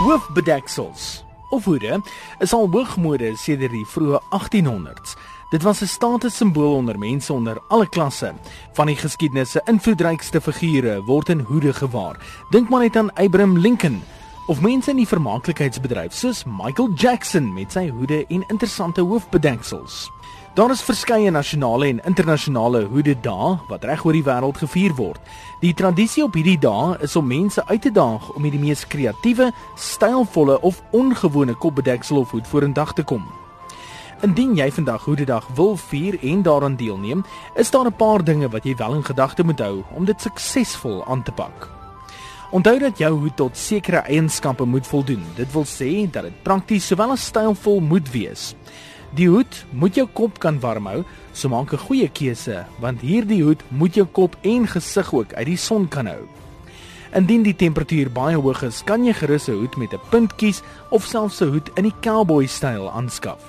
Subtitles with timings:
[0.00, 2.00] Hoofbedeksels of hoede
[2.38, 5.12] is al hoogmode sedert die vroeë 1800s.
[5.50, 8.32] Dit was 'n statussimbool onder mense onder alle klasse.
[8.72, 12.16] Van die geskiedenis se invloedrykste figure word in hoede gewaar.
[12.50, 14.02] Dink maar net aan Abraham Lincoln
[14.46, 20.10] of mense in die vermaaklikheidsbedryf soos Michael Jackson met sy hoede en interessante hoofbedeksels.
[20.54, 25.20] Daar is verskeie nasionale en internasionale hoede dae wat reg oor die wêreld gevier word.
[25.62, 28.82] Die tradisie op hierdie dae is om mense uit te daag om met die mees
[28.82, 33.22] kreatiewe, stylvolle of ongewone kopbedeksel of hoed vorendag te kom.
[34.26, 37.22] Indien jy vandag Hoededag wil vier en daaraan deelneem,
[37.54, 41.06] is daar 'n paar dinge wat jy wel in gedagte moet hou om dit suksesvol
[41.06, 41.70] aan te pak.
[42.50, 45.22] Onthou dat jou hoed tot sekere eienskappe moet voldoen.
[45.36, 48.54] Dit wil sê dat dit prakties sowel as stylvol moet wees.
[49.18, 51.00] Die hoed moet jou kop kan warm hou,
[51.32, 55.46] so maak 'n goeie keuse, want hierdie hoed moet jou kop en gesig ook uit
[55.46, 56.28] die son kan hou.
[57.12, 60.62] Indien die temperatuur baie hoog is, kan jy gerus 'n hoed met 'n punt kies
[60.90, 63.42] of selfs 'n hoed in die cowboy styl aanskaf.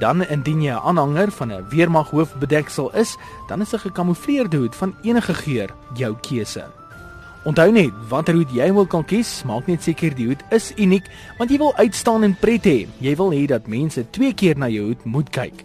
[0.00, 3.16] Dan indien jy 'n aanhanger van 'n weermag hoofbedeksel is,
[3.48, 6.79] dan is 'n gekamoufleerde hoed van enige geur jou keuse.
[7.48, 11.06] Onthou net, watter hoed jy wil kan kies, maak net seker die hoed is uniek,
[11.38, 12.82] want jy wil uitstaan en pret hê.
[13.00, 15.62] Jy wil hê dat mense twee keer na jou hoed moet kyk.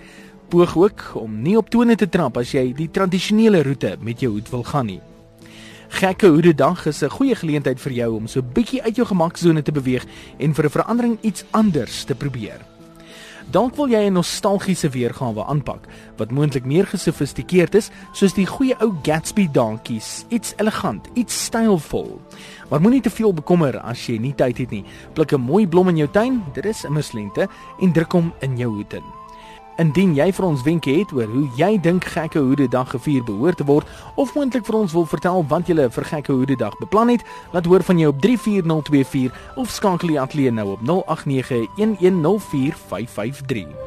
[0.53, 4.31] Poog ook om nie op tone te trap as jy die tradisionele roete met jou
[4.37, 5.01] hoed wil gaan nie.
[5.99, 9.61] Gekke hoede dag is 'n goeie geleentheid vir jou om so bietjie uit jou gemaksone
[9.61, 10.05] te beweeg
[10.39, 12.74] en vir 'n verandering iets anders te probeer.
[13.51, 15.85] Dalk wil jy 'n nostalgiese weergawe aanpak
[16.17, 22.19] wat moontlik meer gesofistikeerd is, soos die goeie ou Gatsby dankies, iets elegant, iets stylvol.
[22.69, 24.85] Maar moenie te veel bekommer as jy nie tyd het nie.
[25.13, 27.47] Pluk 'n mooi blom in jou tuin, dit is immers lente,
[27.81, 29.24] en druk hom in jou hoed in.
[29.75, 33.59] Indien jy vir ons wenke het oor hoe jy dink gekke hoede dag gevier behoort
[33.59, 33.83] te word
[34.15, 37.65] of moontlik vir ons wil vertel wat jy vir gekke hoede dag beplan het, laat
[37.67, 43.84] hoor van jou op 34024 of skakel die ateljee nou op 0891104553.